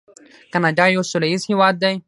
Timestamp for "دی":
1.83-1.95